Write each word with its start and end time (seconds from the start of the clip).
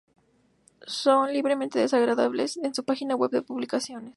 Son 1.03 1.27
libremente 1.31 1.77
descargables 1.77 2.57
en 2.57 2.73
su 2.73 2.83
página 2.83 3.15
web 3.15 3.29
de 3.29 3.43
publicaciones. 3.43 4.09